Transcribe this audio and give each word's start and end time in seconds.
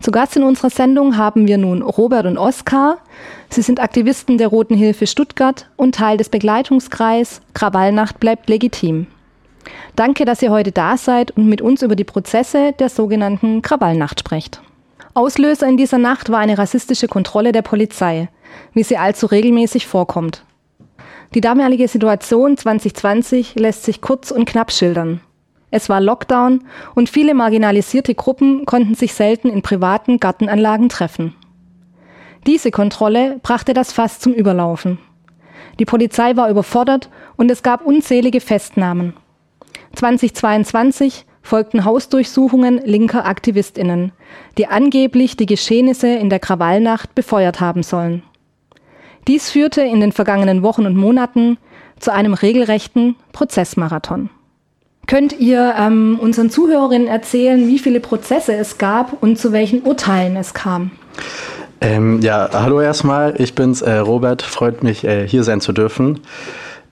Zu 0.00 0.12
Gast 0.12 0.34
in 0.34 0.44
unserer 0.44 0.70
Sendung 0.70 1.18
haben 1.18 1.46
wir 1.46 1.58
nun 1.58 1.82
Robert 1.82 2.24
und 2.24 2.38
Oskar. 2.38 2.96
Sie 3.50 3.60
sind 3.60 3.80
Aktivisten 3.80 4.38
der 4.38 4.48
Roten 4.48 4.74
Hilfe 4.74 5.06
Stuttgart 5.06 5.68
und 5.76 5.94
Teil 5.94 6.16
des 6.16 6.30
Begleitungskreis 6.30 7.42
Krawallnacht 7.52 8.18
bleibt 8.18 8.48
legitim. 8.48 9.08
Danke, 9.96 10.24
dass 10.24 10.40
ihr 10.40 10.50
heute 10.50 10.72
da 10.72 10.96
seid 10.96 11.32
und 11.32 11.46
mit 11.50 11.60
uns 11.60 11.82
über 11.82 11.96
die 11.96 12.04
Prozesse 12.04 12.72
der 12.78 12.88
sogenannten 12.88 13.60
Krawallnacht 13.60 14.20
sprecht. 14.20 14.62
Auslöser 15.12 15.68
in 15.68 15.76
dieser 15.76 15.98
Nacht 15.98 16.30
war 16.30 16.38
eine 16.38 16.56
rassistische 16.56 17.06
Kontrolle 17.06 17.52
der 17.52 17.62
Polizei, 17.62 18.30
wie 18.72 18.84
sie 18.84 18.96
allzu 18.96 19.26
regelmäßig 19.26 19.86
vorkommt. 19.86 20.44
Die 21.34 21.42
damalige 21.42 21.88
Situation 21.88 22.56
2020 22.56 23.56
lässt 23.56 23.84
sich 23.84 24.00
kurz 24.00 24.30
und 24.30 24.46
knapp 24.46 24.72
schildern. 24.72 25.20
Es 25.70 25.88
war 25.88 26.00
Lockdown 26.00 26.64
und 26.94 27.08
viele 27.08 27.34
marginalisierte 27.34 28.14
Gruppen 28.14 28.66
konnten 28.66 28.94
sich 28.94 29.14
selten 29.14 29.48
in 29.48 29.62
privaten 29.62 30.18
Gartenanlagen 30.18 30.88
treffen. 30.88 31.34
Diese 32.46 32.70
Kontrolle 32.70 33.38
brachte 33.42 33.74
das 33.74 33.92
Fass 33.92 34.18
zum 34.18 34.32
Überlaufen. 34.32 34.98
Die 35.78 35.84
Polizei 35.84 36.36
war 36.36 36.50
überfordert 36.50 37.10
und 37.36 37.50
es 37.50 37.62
gab 37.62 37.84
unzählige 37.84 38.40
Festnahmen. 38.40 39.14
2022 39.94 41.26
folgten 41.42 41.84
Hausdurchsuchungen 41.84 42.78
linker 42.84 43.24
Aktivistinnen, 43.24 44.12
die 44.58 44.66
angeblich 44.66 45.36
die 45.36 45.46
Geschehnisse 45.46 46.08
in 46.08 46.30
der 46.30 46.38
Krawallnacht 46.38 47.14
befeuert 47.14 47.60
haben 47.60 47.82
sollen. 47.82 48.22
Dies 49.26 49.50
führte 49.50 49.82
in 49.82 50.00
den 50.00 50.12
vergangenen 50.12 50.62
Wochen 50.62 50.86
und 50.86 50.96
Monaten 50.96 51.58
zu 51.98 52.12
einem 52.12 52.34
regelrechten 52.34 53.16
Prozessmarathon. 53.32 54.30
Könnt 55.06 55.38
ihr 55.40 55.74
ähm, 55.78 56.18
unseren 56.20 56.50
Zuhörerinnen 56.50 57.08
erzählen, 57.08 57.66
wie 57.66 57.78
viele 57.78 58.00
Prozesse 58.00 58.54
es 58.54 58.78
gab 58.78 59.22
und 59.22 59.38
zu 59.38 59.52
welchen 59.52 59.82
Urteilen 59.82 60.36
es 60.36 60.54
kam? 60.54 60.92
Ähm, 61.80 62.20
ja, 62.20 62.48
hallo 62.52 62.80
erstmal, 62.80 63.40
ich 63.40 63.54
bin's, 63.54 63.82
äh, 63.82 63.96
Robert, 63.96 64.42
freut 64.42 64.82
mich, 64.82 65.04
äh, 65.04 65.26
hier 65.26 65.44
sein 65.44 65.60
zu 65.60 65.72
dürfen. 65.72 66.20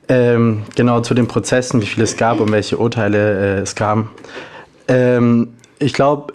Ähm, 0.08 0.62
genau 0.74 1.00
zu 1.00 1.12
den 1.12 1.28
Prozessen, 1.28 1.82
wie 1.82 1.86
viele 1.86 2.04
es 2.04 2.16
gab 2.16 2.40
und 2.40 2.50
welche 2.50 2.78
Urteile 2.78 3.58
äh, 3.58 3.60
es 3.60 3.74
kam. 3.74 4.08
Ähm, 4.88 5.48
ich 5.78 5.92
glaube, 5.92 6.32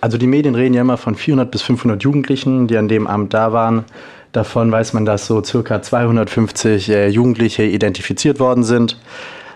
also 0.00 0.18
die 0.18 0.28
Medien 0.28 0.54
reden 0.54 0.74
ja 0.74 0.82
immer 0.82 0.96
von 0.96 1.16
400 1.16 1.50
bis 1.50 1.62
500 1.62 2.02
Jugendlichen, 2.02 2.68
die 2.68 2.76
an 2.76 2.88
dem 2.88 3.06
Abend 3.06 3.34
da 3.34 3.52
waren. 3.52 3.84
Davon 4.30 4.70
weiß 4.72 4.94
man, 4.94 5.04
dass 5.04 5.26
so 5.26 5.42
circa 5.42 5.82
250 5.82 6.88
äh, 6.88 7.08
Jugendliche 7.08 7.64
identifiziert 7.64 8.40
worden 8.40 8.64
sind. 8.64 8.98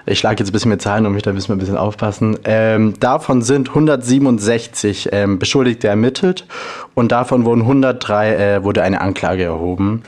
Ich 0.08 0.20
schlage 0.20 0.38
jetzt 0.38 0.50
ein 0.50 0.52
bisschen 0.52 0.70
mit 0.70 0.80
Zahlen 0.80 1.04
um 1.04 1.12
mich, 1.12 1.24
da 1.24 1.32
müssen 1.32 1.48
wir 1.48 1.56
ein 1.56 1.58
bisschen 1.58 1.76
aufpassen. 1.76 2.38
Ähm, 2.44 2.94
davon 3.00 3.42
sind 3.42 3.70
167 3.70 5.08
ähm, 5.10 5.40
Beschuldigte 5.40 5.88
ermittelt 5.88 6.46
und 6.94 7.10
davon 7.10 7.44
wurden 7.44 7.62
103, 7.62 8.34
äh, 8.34 8.64
wurde 8.64 8.84
eine 8.84 9.00
Anklage 9.00 9.42
erhoben. 9.42 10.04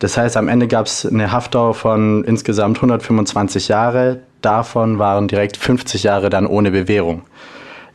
Das 0.00 0.16
heißt, 0.16 0.36
am 0.36 0.48
Ende 0.48 0.66
gab 0.66 0.86
es 0.86 1.06
eine 1.06 1.30
Haftdauer 1.30 1.74
von 1.74 2.24
insgesamt 2.24 2.78
125 2.78 3.68
Jahre. 3.68 4.20
Davon 4.40 4.98
waren 4.98 5.28
direkt 5.28 5.56
50 5.56 6.02
Jahre 6.02 6.30
dann 6.30 6.46
ohne 6.46 6.72
Bewährung. 6.72 7.22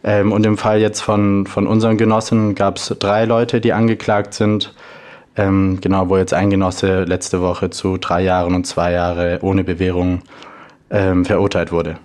Ähm, 0.06 0.32
und 0.32 0.46
im 0.46 0.58
Fall 0.58 0.80
jetzt 0.80 1.02
von, 1.02 1.46
von 1.46 1.68
unseren 1.68 1.98
Genossen 1.98 2.56
gab 2.56 2.78
es 2.78 2.88
drei 3.00 3.26
Leute, 3.26 3.60
die 3.60 3.74
angeklagt 3.74 4.34
sind. 4.34 4.74
Ähm, 5.36 5.80
genau, 5.82 6.08
wo 6.08 6.16
jetzt 6.16 6.34
ein 6.34 6.50
Genosse 6.50 7.04
letzte 7.04 7.42
Woche 7.42 7.70
zu 7.70 7.98
drei 7.98 8.22
Jahren 8.22 8.56
und 8.56 8.66
zwei 8.66 8.94
Jahre 8.94 9.40
ohne 9.42 9.66
Bewährung 9.66 10.22
ähm, 10.94 11.26
verurteilt 11.26 11.74
wurde. 11.74 11.98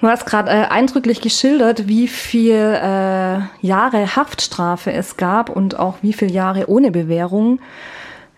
Du 0.00 0.08
hast 0.08 0.26
gerade 0.26 0.50
äh, 0.50 0.66
eindrücklich 0.66 1.22
geschildert, 1.22 1.88
wie 1.88 2.08
viele 2.08 2.78
äh, 2.78 3.66
Jahre 3.66 4.16
Haftstrafe 4.16 4.92
es 4.92 5.16
gab 5.16 5.48
und 5.48 5.78
auch 5.78 5.94
wie 6.02 6.12
viele 6.12 6.32
Jahre 6.32 6.68
ohne 6.68 6.90
Bewährung. 6.90 7.60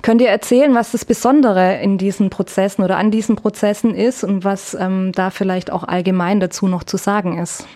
Könnt 0.03 0.21
ihr 0.21 0.29
erzählen, 0.29 0.75
was 0.75 0.93
das 0.93 1.05
Besondere 1.05 1.81
in 1.81 1.99
diesen 1.99 2.31
Prozessen 2.31 2.85
oder 2.85 2.99
an 2.99 3.11
diesen 3.11 3.35
Prozessen 3.35 3.95
ist 3.97 4.23
und 4.23 4.45
was 4.45 4.75
ähm, 4.75 5.11
da 5.13 5.31
vielleicht 5.31 5.73
auch 5.73 5.83
allgemein 5.83 6.39
dazu 6.39 6.69
noch 6.69 6.85
zu 6.85 6.99
sagen 6.99 7.39
ist? 7.39 7.67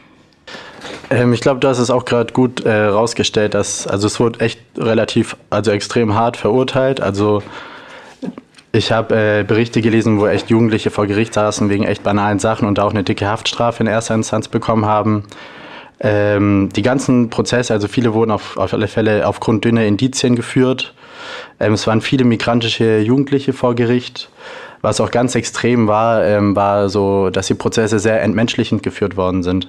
Ähm, 1.11 1.33
ich 1.33 1.41
glaube, 1.41 1.59
du 1.59 1.67
hast 1.67 1.79
es 1.79 1.91
auch 1.91 2.05
gerade 2.05 2.33
gut 2.33 2.65
äh, 2.65 2.85
rausgestellt, 2.85 3.55
dass 3.55 3.87
also 3.87 4.07
es 4.07 4.21
wurde 4.21 4.41
echt 4.41 4.61
relativ, 4.77 5.37
also 5.49 5.73
extrem 5.73 6.15
hart 6.15 6.37
verurteilt. 6.37 7.01
Also 7.01 7.43
ich 8.73 8.93
habe 8.93 9.15
äh, 9.41 9.45
Berichte 9.45 9.83
gelesen, 9.83 10.21
wo 10.21 10.27
echt 10.27 10.51
Jugendliche 10.51 10.91
vor 10.91 11.07
Gericht 11.07 11.35
saßen 11.35 11.69
wegen 11.71 11.85
echt 11.85 12.03
banalen 12.03 12.39
Sachen 12.39 12.69
und 12.69 12.79
auch 12.79 12.91
eine 12.91 13.03
dicke 13.03 13.27
Haftstrafe 13.27 13.83
in 13.83 13.89
erster 13.89 14.15
Instanz 14.15 14.49
bekommen 14.49 14.87
haben. 14.87 15.25
Ähm, 15.99 16.71
die 16.75 16.83
ganzen 16.83 17.31
Prozesse, 17.31 17.75
also 17.75 17.89
viele 17.89 18.15
wurden 18.15 18.31
auf, 18.31 18.57
auf 18.57 18.73
alle 18.73 18.89
Fälle 18.89 19.27
aufgrund 19.27 19.65
dünner 19.65 19.85
Indizien 19.85 20.37
geführt. 20.37 20.95
Ähm, 21.59 21.73
es 21.73 21.87
waren 21.87 22.01
viele 22.01 22.25
migrantische 22.25 23.01
Jugendliche 23.01 23.53
vor 23.53 23.75
Gericht. 23.75 24.31
Was 24.83 25.01
auch 25.01 25.11
ganz 25.11 25.35
extrem 25.35 25.89
war, 25.89 26.25
ähm, 26.25 26.57
war 26.57 26.89
so, 26.89 27.29
dass 27.29 27.49
die 27.49 27.55
Prozesse 27.55 27.99
sehr 27.99 28.23
entmenschlichend 28.23 28.83
geführt 28.83 29.17
worden 29.17 29.43
sind. 29.43 29.69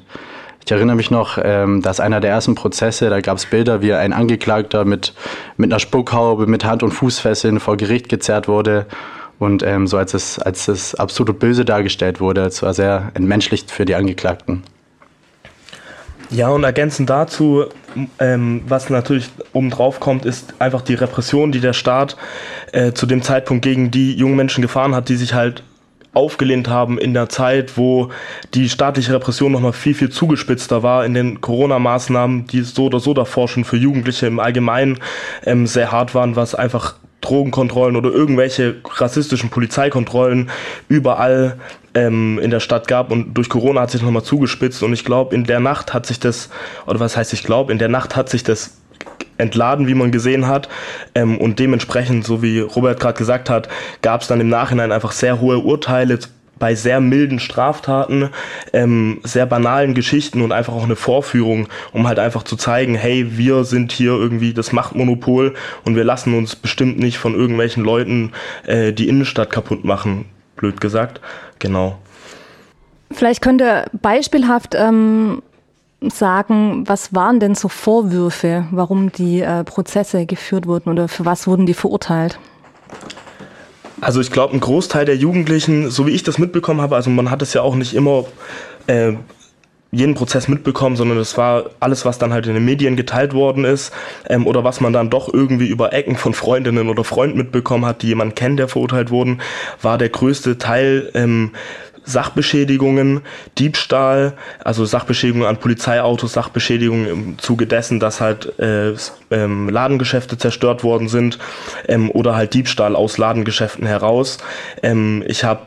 Ich 0.66 0.72
erinnere 0.72 0.96
mich 0.96 1.12
noch, 1.12 1.38
ähm, 1.44 1.82
dass 1.82 2.00
einer 2.00 2.20
der 2.20 2.32
ersten 2.32 2.56
Prozesse, 2.56 3.10
da 3.10 3.20
gab 3.22 3.38
es 3.38 3.46
Bilder, 3.46 3.82
wie 3.82 3.94
ein 3.94 4.14
Angeklagter 4.14 4.86
mit, 4.86 5.14
mit 5.58 5.72
einer 5.72 5.80
Spuckhaube, 5.80 6.48
mit 6.48 6.66
Hand- 6.66 6.84
und 6.84 6.92
Fußfesseln 6.92 7.60
vor 7.60 7.78
Gericht 7.78 8.10
gezerrt 8.10 8.48
wurde. 8.48 8.86
Und 9.40 9.64
ähm, 9.64 9.88
so 9.88 9.98
als 9.98 10.14
es, 10.14 10.38
als 10.38 10.68
es 10.68 10.94
absolut 10.94 11.40
böse 11.40 11.66
dargestellt 11.66 12.20
wurde, 12.20 12.42
es 12.42 12.62
war 12.62 12.76
sehr 12.76 13.12
entmenschlicht 13.16 13.72
für 13.72 13.86
die 13.86 13.96
Angeklagten. 13.96 14.64
Ja, 16.30 16.48
und 16.50 16.64
ergänzend 16.64 17.10
dazu, 17.10 17.66
ähm, 18.20 18.62
was 18.68 18.90
natürlich 18.90 19.30
obendrauf 19.52 20.00
kommt, 20.00 20.26
ist 20.26 20.54
einfach 20.60 20.82
die 20.82 20.94
Repression, 20.94 21.52
die 21.52 21.60
der 21.60 21.74
Staat 21.74 22.16
äh, 22.72 22.94
zu 22.94 23.06
dem 23.06 23.22
Zeitpunkt 23.22 23.64
gegen 23.64 23.92
die 23.92 24.14
jungen 24.14 24.38
Menschen 24.38 24.62
gefahren 24.62 24.96
hat, 24.96 25.10
die 25.10 25.18
sich 25.18 25.34
halt 25.34 25.64
aufgelehnt 26.14 26.68
haben 26.68 26.98
in 26.98 27.14
der 27.14 27.30
Zeit, 27.30 27.78
wo 27.78 28.10
die 28.54 28.70
staatliche 28.70 29.14
Repression 29.14 29.52
noch 29.52 29.62
mal 29.62 29.72
viel, 29.72 29.94
viel 29.94 30.10
zugespitzter 30.10 30.84
war 30.84 31.06
in 31.06 31.14
den 31.14 31.40
Corona-Maßnahmen, 31.40 32.48
die 32.48 32.62
so 32.62 32.86
oder 32.86 33.00
so 33.00 33.14
davor 33.14 33.48
schon 33.48 33.64
für 33.64 33.78
Jugendliche 33.78 34.28
im 34.28 34.40
Allgemeinen 34.40 35.00
ähm, 35.46 35.68
sehr 35.68 35.92
hart 35.92 36.14
waren, 36.14 36.36
was 36.36 36.54
einfach 36.56 36.96
Drogenkontrollen 37.22 37.96
oder 37.96 38.10
irgendwelche 38.10 38.78
rassistischen 38.84 39.50
Polizeikontrollen 39.50 40.50
überall 40.90 41.58
ähm, 41.94 42.40
in 42.40 42.50
der 42.52 42.60
Stadt 42.60 42.88
gab. 42.88 43.12
Und 43.12 43.36
durch 43.36 43.48
Corona 43.48 43.82
hat 43.82 43.92
sich 43.92 44.02
nochmal 44.02 44.24
zugespitzt. 44.24 44.84
Und 44.84 44.94
ich 44.94 45.06
glaube, 45.06 45.36
in 45.36 45.44
der 45.44 45.60
Nacht 45.60 45.94
hat 45.94 46.06
sich 46.06 46.20
das, 46.20 46.50
oder 46.88 47.00
was 47.00 47.16
heißt 47.16 47.32
ich 47.34 47.44
glaube, 47.44 47.72
in 47.72 47.78
der 47.78 47.90
Nacht 47.90 48.16
hat 48.16 48.30
sich 48.30 48.44
das 48.44 48.81
entladen, 49.38 49.88
wie 49.88 49.94
man 49.94 50.12
gesehen 50.12 50.48
hat. 50.48 50.70
Ähm, 51.16 51.38
und 51.38 51.60
dementsprechend, 51.60 52.26
so 52.26 52.42
wie 52.42 52.60
Robert 52.60 53.00
gerade 53.00 53.18
gesagt 53.18 53.50
hat, 53.50 53.70
gab 54.02 54.22
es 54.22 54.28
dann 54.28 54.42
im 54.42 54.50
Nachhinein 54.50 54.92
einfach 54.92 55.12
sehr 55.12 55.40
hohe 55.42 55.60
Urteile 55.60 56.20
bei 56.62 56.76
sehr 56.76 57.02
milden 57.02 57.40
Straftaten, 57.40 58.30
ähm, 58.72 59.20
sehr 59.24 59.48
banalen 59.48 59.96
Geschichten 59.96 60.42
und 60.42 60.52
einfach 60.52 60.74
auch 60.74 60.84
eine 60.84 60.96
Vorführung, 60.96 61.68
um 61.92 62.08
halt 62.08 62.20
einfach 62.20 62.44
zu 62.44 62.56
zeigen, 62.56 62.94
hey, 62.94 63.36
wir 63.36 63.64
sind 63.64 63.92
hier 63.92 64.12
irgendwie 64.12 64.54
das 64.54 64.72
Machtmonopol 64.72 65.56
und 65.84 65.96
wir 65.96 66.04
lassen 66.04 66.36
uns 66.36 66.56
bestimmt 66.56 67.00
nicht 67.00 67.18
von 67.18 67.34
irgendwelchen 67.34 67.84
Leuten 67.84 68.32
äh, 68.68 68.94
die 68.94 69.10
Innenstadt 69.10 69.50
kaputt 69.50 69.84
machen, 69.84 70.26
blöd 70.56 70.80
gesagt. 70.80 71.20
Genau. 71.58 71.98
Vielleicht 73.12 73.42
könnte 73.42 73.86
beispielhaft 74.00 74.76
ähm, 74.76 75.42
sagen, 76.10 76.84
was 76.88 77.14
waren 77.14 77.40
denn 77.40 77.56
so 77.56 77.68
Vorwürfe, 77.68 78.66
warum 78.72 79.12
die 79.12 79.42
äh, 79.42 79.64
Prozesse 79.64 80.26
geführt 80.26 80.66
wurden 80.66 80.90
oder 80.90 81.08
für 81.08 81.26
was 81.26 81.48
wurden 81.48 81.66
die 81.66 81.74
verurteilt? 81.74 82.40
Also 84.00 84.20
ich 84.20 84.32
glaube, 84.32 84.56
ein 84.56 84.60
Großteil 84.60 85.06
der 85.06 85.16
Jugendlichen, 85.16 85.92
so 85.92 86.08
wie 86.08 86.12
ich 86.12 86.24
das 86.24 86.40
mitbekommen 86.40 86.82
habe, 86.82 86.96
also 86.96 87.12
man 87.12 87.30
hat 87.30 87.44
es 87.44 87.54
ja 87.54 87.62
auch 87.62 87.76
nicht 87.76 87.94
immer 87.94 88.26
äh, 88.88 89.14
jeden 89.92 90.16
Prozess 90.16 90.48
mitbekommen, 90.48 90.96
sondern 90.96 91.18
es 91.20 91.38
war 91.38 91.66
alles, 91.80 92.06
was 92.06 92.18
dann 92.18 92.34
halt 92.34 92.48
in 92.48 92.54
den 92.56 92.66
Medien 92.66 92.96
geteilt 92.96 93.34
worden 93.34 93.66
ist 93.66 93.94
ähm, 94.28 94.48
oder 94.48 94.64
was 94.64 94.82
man 94.82 94.94
dann 94.94 95.10
doch 95.10 95.32
irgendwie 95.32 95.68
über 95.68 95.94
Ecken 95.94 96.16
von 96.16 96.34
Freundinnen 96.34 96.90
oder 96.90 97.04
Freunden 97.04 97.38
mitbekommen 97.38 97.86
hat, 97.86 98.02
die 98.02 98.08
jemand 98.08 98.36
kennt, 98.36 98.58
der 98.58 98.70
verurteilt 98.70 99.12
wurden, 99.12 99.42
war 99.82 99.98
der 99.98 100.10
größte 100.10 100.58
Teil 100.58 101.12
ähm, 101.14 101.52
Sachbeschädigungen, 102.04 103.22
Diebstahl, 103.58 104.34
also 104.64 104.86
Sachbeschädigungen 104.86 105.48
an 105.48 105.58
Polizeiautos, 105.58 106.34
Sachbeschädigungen 106.34 107.08
im 107.08 107.40
Zuge 107.40 107.68
dessen, 107.68 108.00
dass 108.00 108.22
halt 108.22 108.58
äh, 108.60 108.94
ähm, 109.30 109.70
Ladengeschäfte 109.70 110.38
zerstört 110.38 110.84
worden 110.84 111.08
sind 111.08 111.38
ähm, 111.88 112.10
oder 112.12 112.36
halt 112.36 112.54
Diebstahl 112.54 112.96
aus 112.96 113.18
Ladengeschäften 113.18 113.86
heraus. 113.86 114.40
Ähm, 114.82 115.24
ich 115.28 115.44
habe 115.44 115.62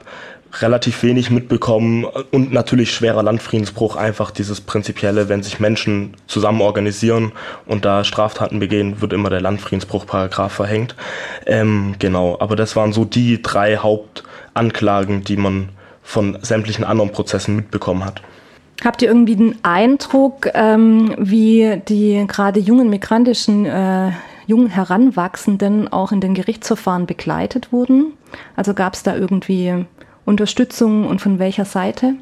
relativ 0.61 1.03
wenig 1.03 1.31
mitbekommen 1.31 2.05
und 2.05 2.53
natürlich 2.53 2.93
schwerer 2.93 3.23
Landfriedensbruch, 3.23 3.97
einfach 3.97 4.31
dieses 4.31 4.61
prinzipielle, 4.61 5.29
wenn 5.29 5.43
sich 5.43 5.61
Menschen 5.61 6.15
zusammen 6.27 6.61
organisieren 6.61 7.33
und 7.67 7.85
da 7.85 8.05
Straftaten 8.05 8.61
begehen, 8.61 9.01
wird 9.01 9.13
immer 9.13 9.31
der 9.31 9.41
Landfriedensbruch-Paragraph 9.41 10.53
verhängt. 10.53 10.95
Ähm, 11.47 11.97
genau, 11.99 12.37
aber 12.41 12.57
das 12.57 12.77
waren 12.77 12.93
so 12.93 13.05
die 13.05 13.43
drei 13.43 13.79
Hauptanklagen, 13.79 15.25
die 15.25 15.37
man 15.37 15.71
von 16.05 16.39
sämtlichen 16.43 16.85
anderen 16.85 17.11
Prozessen 17.11 17.57
mitbekommen 17.57 18.05
hat. 18.05 18.23
Habt 18.85 19.03
ihr 19.03 19.09
irgendwie 19.09 19.37
den 19.37 19.57
Eindruck, 19.65 20.49
ähm, 20.53 21.15
wie 21.19 21.81
die 21.89 22.25
gerade 22.29 22.61
jungen 22.61 22.91
migrantischen, 22.91 23.65
äh, 23.65 24.11
jungen 24.47 24.69
Heranwachsenden 24.69 25.91
auch 25.91 26.13
in 26.13 26.21
den 26.21 26.35
Gerichtsverfahren 26.35 27.07
begleitet 27.07 27.73
wurden? 27.73 28.13
Also 28.57 28.75
gab 28.75 28.95
es 28.95 29.03
da 29.03 29.17
irgendwie 29.17 29.87
Unterstützung 30.25 31.07
und 31.07 31.21
von 31.21 31.39
welcher 31.39 31.65
Seite? 31.65 32.15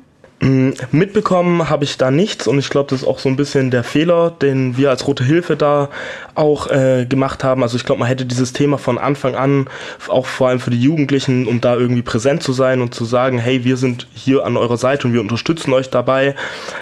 Mm, 0.42 0.70
mitbekommen 0.90 1.70
habe 1.70 1.84
ich 1.84 1.98
da 1.98 2.10
nichts 2.10 2.48
und 2.48 2.58
ich 2.58 2.68
glaube, 2.68 2.90
das 2.90 3.02
ist 3.02 3.06
auch 3.06 3.20
so 3.20 3.28
ein 3.28 3.36
bisschen 3.36 3.70
der 3.70 3.84
Fehler, 3.84 4.32
den 4.42 4.76
wir 4.76 4.90
als 4.90 5.06
Rote 5.06 5.22
Hilfe 5.22 5.56
da 5.56 5.88
auch 6.34 6.66
äh, 6.66 7.06
gemacht 7.08 7.44
haben. 7.44 7.62
Also 7.62 7.76
ich 7.76 7.84
glaube, 7.84 8.00
man 8.00 8.08
hätte 8.08 8.26
dieses 8.26 8.52
Thema 8.52 8.76
von 8.76 8.98
Anfang 8.98 9.36
an, 9.36 9.68
auch 10.08 10.26
vor 10.26 10.48
allem 10.48 10.58
für 10.58 10.70
die 10.70 10.82
Jugendlichen, 10.82 11.46
um 11.46 11.60
da 11.60 11.76
irgendwie 11.76 12.02
präsent 12.02 12.42
zu 12.42 12.52
sein 12.52 12.80
und 12.80 12.92
zu 12.92 13.04
sagen, 13.04 13.38
hey, 13.38 13.62
wir 13.62 13.76
sind 13.76 14.08
hier 14.14 14.44
an 14.44 14.56
eurer 14.56 14.78
Seite 14.78 15.06
und 15.06 15.14
wir 15.14 15.20
unterstützen 15.20 15.72
euch 15.72 15.90
dabei, 15.90 16.34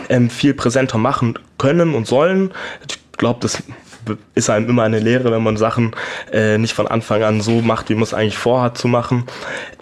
ähm, 0.08 0.30
viel 0.30 0.54
präsenter 0.54 0.96
machen 0.96 1.38
können 1.58 1.94
und 1.94 2.06
sollen. 2.06 2.52
Ich 2.88 2.98
glaube, 3.18 3.40
das 3.42 3.62
ist 4.34 4.48
einem 4.48 4.70
immer 4.70 4.84
eine 4.84 5.00
Lehre, 5.00 5.30
wenn 5.30 5.42
man 5.42 5.58
Sachen 5.58 5.92
äh, 6.32 6.56
nicht 6.56 6.72
von 6.72 6.86
Anfang 6.86 7.22
an 7.22 7.42
so 7.42 7.60
macht, 7.60 7.90
wie 7.90 7.94
man 7.94 8.04
es 8.04 8.14
eigentlich 8.14 8.38
vorhat 8.38 8.78
zu 8.78 8.88
machen. 8.88 9.24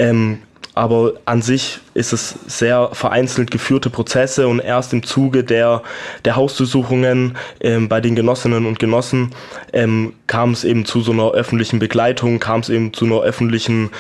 Ähm, 0.01 0.39
aber 0.79 1.15
an 1.25 1.43
sich 1.43 1.81
ist 1.95 2.13
es 2.13 2.39
sehr 2.47 2.91
vereinzelt 2.93 3.51
geführte 3.51 3.91
Prozesse 3.91 4.47
und 4.47 4.61
erst 4.61 4.93
im 4.93 5.03
Zuge 5.03 5.43
der, 5.43 5.83
der 6.25 6.37
Hausdurchsuchungen 6.37 7.37
ähm, 7.61 7.89
bei 7.89 8.01
den 8.01 8.15
Genossinnen 8.15 8.65
und 8.65 8.79
Genossen 8.79 9.31
ähm, 9.73 10.13
kam 10.29 10.53
es 10.53 10.63
eben 10.63 10.85
zu 10.85 11.01
so 11.01 11.11
einer 11.11 11.33
öffentlichen 11.33 11.81
Begleitung, 11.81 12.39
kam 12.39 12.61
es 12.61 12.69
eben 12.69 12.93
zu 12.93 13.07
einer 13.07 13.21
öffentlichen 13.23 13.91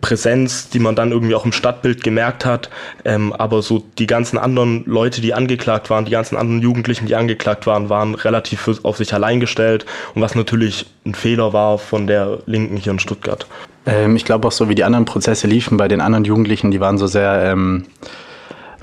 Präsenz, 0.00 0.68
die 0.68 0.78
man 0.78 0.94
dann 0.94 1.10
irgendwie 1.10 1.34
auch 1.34 1.44
im 1.44 1.52
Stadtbild 1.52 2.04
gemerkt 2.04 2.44
hat. 2.44 2.70
Ähm, 3.04 3.32
aber 3.32 3.62
so 3.62 3.82
die 3.98 4.06
ganzen 4.06 4.38
anderen 4.38 4.84
Leute, 4.86 5.20
die 5.20 5.34
angeklagt 5.34 5.90
waren, 5.90 6.04
die 6.04 6.12
ganzen 6.12 6.36
anderen 6.36 6.62
Jugendlichen, 6.62 7.06
die 7.06 7.16
angeklagt 7.16 7.66
waren, 7.66 7.88
waren 7.88 8.14
relativ 8.14 8.68
auf 8.84 8.96
sich 8.96 9.12
allein 9.12 9.40
gestellt 9.40 9.86
und 10.14 10.22
was 10.22 10.36
natürlich 10.36 10.86
ein 11.04 11.14
Fehler 11.14 11.52
war 11.52 11.78
von 11.78 12.06
der 12.06 12.38
Linken 12.46 12.76
hier 12.76 12.92
in 12.92 13.00
Stuttgart. 13.00 13.46
Ähm, 13.86 14.16
ich 14.16 14.24
glaube 14.24 14.48
auch 14.48 14.52
so, 14.52 14.68
wie 14.68 14.74
die 14.74 14.84
anderen 14.84 15.04
Prozesse 15.04 15.46
liefen 15.46 15.76
bei 15.76 15.88
den 15.88 16.00
anderen 16.00 16.24
Jugendlichen, 16.24 16.70
die 16.70 16.80
waren 16.80 16.98
so 16.98 17.06
sehr, 17.06 17.44
ähm, 17.44 17.86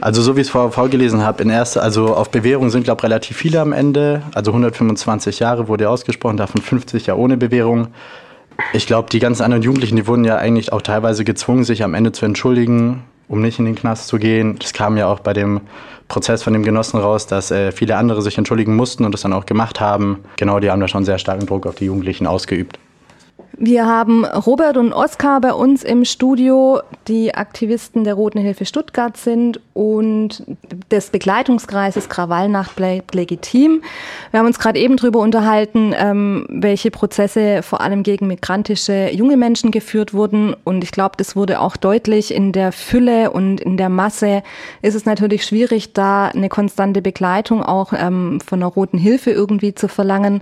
also 0.02 0.22
so 0.22 0.36
wie 0.36 0.42
ich 0.42 0.48
es 0.48 0.52
vorher 0.52 0.72
vorgelesen 0.72 1.24
habe, 1.24 1.44
in 1.44 1.50
erster, 1.50 1.84
also 1.84 2.16
auf 2.16 2.32
Bewährung 2.32 2.70
sind, 2.70 2.86
glaube 2.86 3.00
ich, 3.00 3.04
relativ 3.04 3.38
viele 3.38 3.62
am 3.62 3.74
Ende. 3.74 4.24
Also 4.34 4.52
125 4.52 5.40
Jahre 5.40 5.68
wurde 5.68 5.90
ausgesprochen, 5.90 6.38
davon 6.38 6.62
50 6.62 7.06
ja 7.06 7.16
ohne 7.16 7.38
Bewährung. 7.38 7.90
Ich 8.72 8.88
glaube, 8.88 9.10
die 9.10 9.20
ganzen 9.20 9.44
anderen 9.44 9.64
Jugendlichen, 9.64 9.96
die 9.96 10.08
wurden 10.08 10.24
ja 10.26 10.38
eigentlich 10.38 10.72
auch 10.72 10.82
teilweise 10.82 11.24
gezwungen, 11.24 11.64
sich 11.64 11.84
am 11.84 11.94
Ende 11.94 12.12
zu 12.12 12.26
entschuldigen, 12.26 13.04
um 13.28 13.42
nicht 13.42 13.60
in 13.60 13.66
den 13.66 13.76
Knast 13.76 14.08
zu 14.08 14.18
gehen. 14.20 14.58
Das 14.60 14.74
kam 14.74 14.96
ja 14.96 15.08
auch 15.08 15.20
bei 15.20 15.34
dem 15.34 15.62
Prozess 16.08 16.44
von 16.44 16.54
dem 16.54 16.64
Genossen 16.64 17.00
raus, 17.00 17.26
dass 17.26 17.50
äh, 17.50 17.72
viele 17.72 17.96
andere 17.96 18.22
sich 18.22 18.38
entschuldigen 18.38 18.76
mussten 18.76 19.06
und 19.06 19.12
das 19.12 19.22
dann 19.22 19.34
auch 19.34 19.46
gemacht 19.46 19.80
haben. 19.80 20.20
Genau, 20.38 20.60
die 20.60 20.70
haben 20.70 20.80
da 20.80 20.88
schon 20.88 21.06
sehr 21.06 21.18
starken 21.18 21.48
Druck 21.48 21.66
auf 21.66 21.76
die 21.76 21.86
Jugendlichen 21.86 22.28
ausgeübt. 22.28 22.78
Wir 23.58 23.86
haben 23.86 24.26
Robert 24.26 24.78
und 24.78 24.94
Oskar 24.94 25.40
bei 25.40 25.54
uns 25.54 25.84
im 25.84 26.06
Studio, 26.06 26.82
die 27.08 27.36
Aktivisten 27.36 28.04
der 28.04 28.16
Roten 28.16 28.40
Hilfe 28.40 28.66
Stuttgart 28.66 29.16
sind 29.16 29.60
und 29.74 30.44
des 30.90 31.12
Begleitungskreises 31.12 32.10
Krawallnacht 32.10 32.76
bleibt 32.76 33.14
legitim. 33.14 33.84
Wir 34.32 34.40
haben 34.40 34.48
uns 34.48 34.58
gerade 34.58 34.80
eben 34.80 34.98
darüber 34.98 35.20
unterhalten, 35.20 35.94
ähm, 35.96 36.48
welche 36.50 36.90
Prozesse 36.90 37.62
vor 37.62 37.82
allem 37.82 38.02
gegen 38.02 38.26
migrantische 38.26 39.12
junge 39.12 39.38
Menschen 39.38 39.70
geführt 39.70 40.16
wurden. 40.16 40.56
Und 40.64 40.84
ich 40.84 40.92
glaube, 40.92 41.14
das 41.18 41.36
wurde 41.36 41.60
auch 41.60 41.78
deutlich 41.78 42.34
in 42.34 42.54
der 42.54 42.72
Fülle 42.72 43.30
und 43.30 43.62
in 43.62 43.78
der 43.78 43.90
Masse 43.90 44.42
ist 44.82 44.96
es 44.96 45.06
natürlich 45.06 45.46
schwierig, 45.46 45.94
da 45.94 46.28
eine 46.30 46.50
konstante 46.50 47.04
Begleitung 47.04 47.62
auch 47.62 47.94
ähm, 47.96 48.40
von 48.42 48.62
der 48.62 48.70
Roten 48.70 48.98
Hilfe 48.98 49.30
irgendwie 49.30 49.76
zu 49.76 49.88
verlangen. 49.88 50.42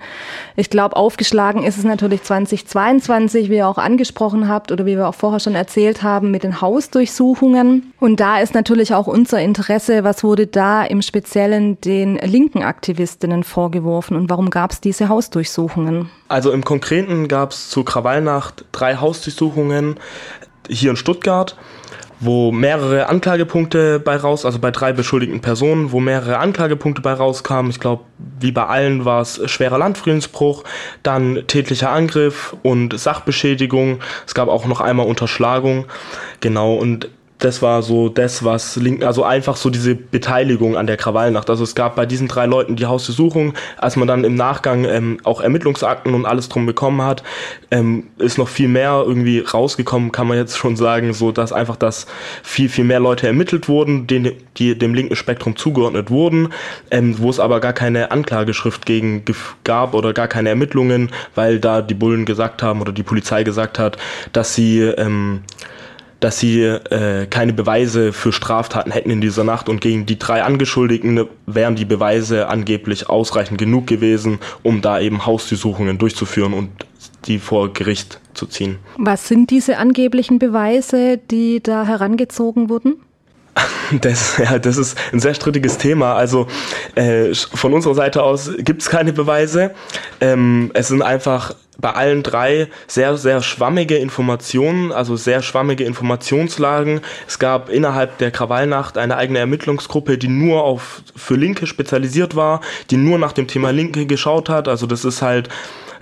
Ich 0.55 0.69
glaube, 0.69 0.95
aufgeschlagen 0.95 1.63
ist 1.63 1.77
es 1.77 1.83
natürlich 1.83 2.23
2022 2.23 3.00
22, 3.01 3.49
wie 3.49 3.57
ihr 3.57 3.67
auch 3.67 3.77
angesprochen 3.77 4.47
habt 4.47 4.71
oder 4.71 4.85
wie 4.85 4.95
wir 4.95 5.07
auch 5.07 5.15
vorher 5.15 5.39
schon 5.39 5.55
erzählt 5.55 6.03
haben, 6.03 6.31
mit 6.31 6.43
den 6.43 6.61
Hausdurchsuchungen. 6.61 7.93
Und 7.99 8.19
da 8.19 8.39
ist 8.39 8.53
natürlich 8.53 8.93
auch 8.93 9.07
unser 9.07 9.41
Interesse, 9.41 10.03
was 10.03 10.23
wurde 10.23 10.47
da 10.47 10.83
im 10.83 11.01
Speziellen 11.01 11.79
den 11.81 12.15
linken 12.17 12.63
Aktivistinnen 12.63 13.43
vorgeworfen 13.43 14.15
und 14.15 14.29
warum 14.29 14.49
gab 14.49 14.71
es 14.71 14.81
diese 14.81 15.09
Hausdurchsuchungen? 15.09 16.09
Also 16.27 16.51
im 16.51 16.63
Konkreten 16.63 17.27
gab 17.27 17.51
es 17.51 17.69
zu 17.69 17.83
Krawallnacht 17.83 18.65
drei 18.71 18.95
Hausdurchsuchungen 18.95 19.95
hier 20.69 20.91
in 20.91 20.95
Stuttgart 20.95 21.57
wo 22.21 22.51
mehrere 22.51 23.09
Anklagepunkte 23.09 23.99
bei 23.99 24.15
raus, 24.15 24.45
also 24.45 24.59
bei 24.59 24.71
drei 24.71 24.93
beschuldigten 24.93 25.41
Personen, 25.41 25.91
wo 25.91 25.99
mehrere 25.99 26.37
Anklagepunkte 26.37 27.01
bei 27.01 27.13
rauskamen. 27.13 27.71
Ich 27.71 27.79
glaube, 27.79 28.03
wie 28.39 28.51
bei 28.51 28.65
allen 28.65 29.03
war 29.05 29.21
es 29.21 29.41
schwerer 29.49 29.79
Landfriedensbruch, 29.79 30.63
dann 31.03 31.43
tätlicher 31.47 31.89
Angriff 31.89 32.55
und 32.61 32.97
Sachbeschädigung. 32.97 33.99
Es 34.25 34.35
gab 34.35 34.47
auch 34.47 34.65
noch 34.65 34.81
einmal 34.81 35.07
Unterschlagung. 35.07 35.85
Genau, 36.39 36.75
und 36.75 37.09
das 37.41 37.63
war 37.63 37.81
so 37.81 38.07
das, 38.07 38.43
was 38.43 38.75
Linken, 38.75 39.03
also 39.03 39.23
einfach 39.23 39.55
so 39.55 39.71
diese 39.71 39.95
Beteiligung 39.95 40.77
an 40.77 40.85
der 40.85 40.95
Krawallnacht. 40.95 41.49
Also 41.49 41.63
es 41.63 41.73
gab 41.73 41.95
bei 41.95 42.05
diesen 42.05 42.27
drei 42.27 42.45
Leuten 42.45 42.75
die 42.75 42.85
Hausdurchsuchung, 42.85 43.55
als 43.77 43.95
man 43.95 44.07
dann 44.07 44.23
im 44.23 44.35
Nachgang 44.35 44.85
ähm, 44.85 45.17
auch 45.23 45.41
Ermittlungsakten 45.41 46.13
und 46.13 46.27
alles 46.27 46.49
drum 46.49 46.67
bekommen 46.67 47.01
hat, 47.01 47.23
ähm, 47.71 48.09
ist 48.19 48.37
noch 48.37 48.47
viel 48.47 48.67
mehr 48.67 49.03
irgendwie 49.05 49.39
rausgekommen, 49.39 50.11
kann 50.11 50.27
man 50.27 50.37
jetzt 50.37 50.55
schon 50.55 50.75
sagen, 50.75 51.13
so 51.13 51.31
dass 51.31 51.51
einfach 51.51 51.77
das 51.77 52.05
viel, 52.43 52.69
viel 52.69 52.85
mehr 52.85 52.99
Leute 52.99 53.25
ermittelt 53.25 53.67
wurden, 53.67 54.05
denen, 54.05 54.33
die 54.57 54.77
dem 54.77 54.93
linken 54.93 55.15
Spektrum 55.15 55.55
zugeordnet 55.55 56.11
wurden, 56.11 56.49
ähm, 56.91 57.15
wo 57.17 57.29
es 57.31 57.39
aber 57.39 57.59
gar 57.59 57.73
keine 57.73 58.11
Anklageschrift 58.11 58.85
gegen 58.85 59.25
gab 59.63 59.95
oder 59.95 60.13
gar 60.13 60.27
keine 60.27 60.49
Ermittlungen, 60.49 61.09
weil 61.33 61.59
da 61.59 61.81
die 61.81 61.95
Bullen 61.95 62.25
gesagt 62.25 62.61
haben 62.61 62.81
oder 62.81 62.91
die 62.91 63.03
Polizei 63.03 63.43
gesagt 63.43 63.79
hat, 63.79 63.97
dass 64.31 64.53
sie 64.53 64.81
ähm, 64.81 65.41
dass 66.21 66.39
sie 66.39 66.61
äh, 66.61 67.25
keine 67.25 67.51
Beweise 67.51 68.13
für 68.13 68.31
Straftaten 68.31 68.91
hätten 68.91 69.09
in 69.09 69.21
dieser 69.21 69.43
Nacht 69.43 69.67
und 69.67 69.81
gegen 69.81 70.05
die 70.05 70.17
drei 70.17 70.43
Angeschuldigten 70.43 71.27
wären 71.47 71.75
die 71.75 71.83
Beweise 71.83 72.47
angeblich 72.47 73.09
ausreichend 73.09 73.57
genug 73.57 73.87
gewesen, 73.87 74.39
um 74.63 74.81
da 74.81 74.99
eben 74.99 75.25
Hausdurchsuchungen 75.25 75.97
durchzuführen 75.97 76.53
und 76.53 76.69
die 77.25 77.39
vor 77.39 77.73
Gericht 77.73 78.19
zu 78.35 78.45
ziehen. 78.45 78.77
Was 78.97 79.27
sind 79.27 79.49
diese 79.49 79.77
angeblichen 79.77 80.39
Beweise, 80.39 81.17
die 81.17 81.61
da 81.61 81.85
herangezogen 81.85 82.69
wurden? 82.69 82.95
Das, 83.99 84.37
ja, 84.37 84.57
das 84.57 84.77
ist 84.77 84.97
ein 85.11 85.19
sehr 85.19 85.33
strittiges 85.33 85.77
Thema. 85.77 86.15
Also 86.15 86.47
äh, 86.95 87.33
von 87.33 87.73
unserer 87.73 87.93
Seite 87.93 88.23
aus 88.23 88.49
gibt 88.59 88.81
es 88.81 88.89
keine 88.89 89.11
Beweise. 89.11 89.71
Ähm, 90.21 90.71
es 90.73 90.87
sind 90.87 91.01
einfach 91.01 91.55
bei 91.81 91.91
allen 91.91 92.23
drei 92.23 92.67
sehr, 92.87 93.17
sehr 93.17 93.41
schwammige 93.41 93.97
Informationen, 93.97 94.91
also 94.91 95.15
sehr 95.15 95.41
schwammige 95.41 95.83
Informationslagen. 95.83 97.01
Es 97.27 97.39
gab 97.39 97.69
innerhalb 97.69 98.19
der 98.19 98.31
Krawallnacht 98.31 98.97
eine 98.97 99.17
eigene 99.17 99.39
Ermittlungsgruppe, 99.39 100.17
die 100.17 100.27
nur 100.27 100.63
auf 100.63 101.01
für 101.15 101.35
Linke 101.35 101.67
spezialisiert 101.67 102.35
war, 102.35 102.61
die 102.91 102.97
nur 102.97 103.17
nach 103.17 103.33
dem 103.33 103.47
Thema 103.47 103.71
Linke 103.71 104.05
geschaut 104.05 104.49
hat. 104.49 104.67
Also 104.67 104.85
das 104.85 105.03
ist 105.03 105.21
halt 105.21 105.49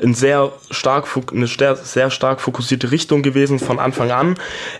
ein 0.01 0.13
sehr 0.13 0.51
stark, 0.71 1.07
eine 1.33 1.47
sehr 1.47 2.09
stark 2.11 2.41
fokussierte 2.41 2.91
Richtung 2.91 3.21
gewesen 3.21 3.59
von 3.59 3.79
Anfang 3.79 4.11
an. 4.11 4.35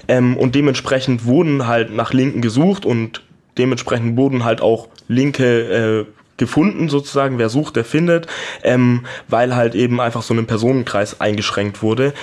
Ähm, 0.07 0.37
und 0.37 0.55
dementsprechend 0.55 1.25
wurden 1.25 1.67
halt 1.67 1.93
nach 1.93 2.13
Linken 2.13 2.41
gesucht 2.41 2.85
und 2.85 3.21
dementsprechend 3.57 4.17
wurden 4.17 4.45
halt 4.45 4.61
auch 4.61 4.87
linke 5.07 6.05
äh, 6.07 6.18
gefunden 6.39 6.89
sozusagen, 6.89 7.37
wer 7.37 7.49
sucht, 7.49 7.75
der 7.75 7.85
findet, 7.85 8.25
ähm, 8.63 9.05
weil 9.27 9.55
halt 9.55 9.75
eben 9.75 10.01
einfach 10.01 10.23
so 10.23 10.33
ein 10.33 10.47
Personenkreis 10.47 11.21
eingeschränkt 11.21 11.83
wurde. 11.83 12.13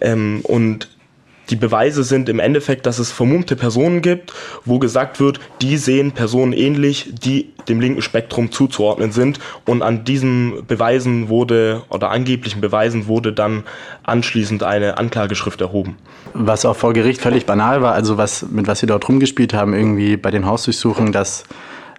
Ähm, 0.00 0.40
und 0.42 0.88
die 1.50 1.56
Beweise 1.56 2.04
sind 2.04 2.28
im 2.30 2.38
Endeffekt, 2.38 2.86
dass 2.86 2.98
es 2.98 3.12
vermummte 3.12 3.54
Personen 3.54 4.00
gibt, 4.00 4.32
wo 4.64 4.78
gesagt 4.78 5.20
wird, 5.20 5.40
die 5.60 5.76
sehen 5.76 6.12
Personen 6.12 6.54
ähnlich, 6.54 7.10
die 7.12 7.52
dem 7.68 7.80
linken 7.80 8.00
Spektrum 8.00 8.50
zuzuordnen 8.50 9.12
sind. 9.12 9.40
Und 9.66 9.82
an 9.82 10.04
diesen 10.04 10.64
Beweisen 10.66 11.28
wurde, 11.28 11.82
oder 11.90 12.10
angeblichen 12.10 12.62
Beweisen 12.62 13.08
wurde 13.08 13.32
dann 13.32 13.64
anschließend 14.04 14.62
eine 14.62 14.96
Anklageschrift 14.96 15.60
erhoben. 15.60 15.96
Was 16.32 16.64
auch 16.64 16.76
vor 16.76 16.94
Gericht 16.94 17.20
völlig 17.20 17.44
banal 17.44 17.82
war, 17.82 17.92
also 17.92 18.16
was, 18.16 18.46
mit 18.50 18.66
was 18.66 18.80
sie 18.80 18.86
dort 18.86 19.06
rumgespielt 19.06 19.52
haben, 19.52 19.74
irgendwie 19.74 20.16
bei 20.16 20.30
den 20.30 20.46
Hausdurchsuchungen, 20.46 21.12
dass 21.12 21.44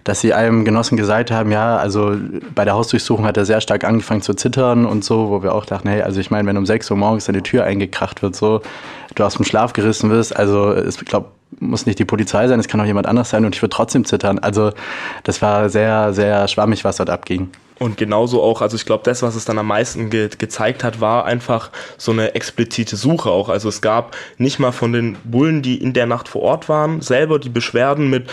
dass 0.06 0.20
sie 0.20 0.32
einem 0.32 0.64
Genossen 0.64 0.96
gesagt 0.96 1.32
haben, 1.32 1.50
ja, 1.50 1.76
also 1.76 2.14
bei 2.54 2.64
der 2.64 2.74
Hausdurchsuchung 2.74 3.26
hat 3.26 3.36
er 3.36 3.44
sehr 3.44 3.60
stark 3.60 3.82
angefangen 3.82 4.22
zu 4.22 4.34
zittern 4.34 4.86
und 4.86 5.04
so, 5.04 5.30
wo 5.30 5.42
wir 5.42 5.52
auch 5.52 5.66
dachten, 5.66 5.88
hey, 5.88 6.02
also 6.02 6.20
ich 6.20 6.30
meine, 6.30 6.46
wenn 6.46 6.56
um 6.56 6.64
6 6.64 6.92
Uhr 6.92 6.96
morgens 6.96 7.24
deine 7.24 7.42
Tür 7.42 7.64
eingekracht 7.64 8.22
wird, 8.22 8.36
so, 8.36 8.62
du 9.16 9.24
aus 9.24 9.34
dem 9.34 9.44
Schlaf 9.44 9.72
gerissen 9.72 10.08
wirst, 10.08 10.36
also 10.36 10.76
ich 10.76 10.96
glaube, 11.04 11.30
muss 11.58 11.86
nicht 11.86 11.98
die 11.98 12.04
Polizei 12.04 12.46
sein, 12.46 12.60
es 12.60 12.68
kann 12.68 12.80
auch 12.80 12.84
jemand 12.84 13.08
anders 13.08 13.30
sein 13.30 13.44
und 13.44 13.56
ich 13.56 13.62
würde 13.62 13.74
trotzdem 13.74 14.04
zittern. 14.04 14.38
Also 14.38 14.70
das 15.24 15.42
war 15.42 15.70
sehr, 15.70 16.12
sehr 16.12 16.46
schwammig, 16.46 16.84
was 16.84 16.98
dort 16.98 17.10
abging. 17.10 17.50
Und 17.80 17.96
genauso 17.96 18.42
auch, 18.42 18.62
also 18.62 18.76
ich 18.76 18.86
glaube, 18.86 19.02
das, 19.04 19.22
was 19.22 19.34
es 19.34 19.44
dann 19.44 19.58
am 19.58 19.66
meisten 19.66 20.08
ge 20.08 20.30
gezeigt 20.38 20.84
hat, 20.84 21.00
war 21.00 21.24
einfach 21.24 21.70
so 21.98 22.12
eine 22.12 22.34
explizite 22.34 22.96
Suche 22.96 23.30
auch. 23.30 23.48
Also 23.48 23.68
es 23.68 23.82
gab 23.82 24.16
nicht 24.38 24.58
mal 24.60 24.72
von 24.72 24.92
den 24.92 25.16
Bullen, 25.24 25.62
die 25.62 25.76
in 25.76 25.92
der 25.92 26.06
Nacht 26.06 26.28
vor 26.28 26.42
Ort 26.42 26.68
waren, 26.68 27.00
selber 27.00 27.38
die 27.38 27.50
Beschwerden 27.50 28.08
mit 28.08 28.30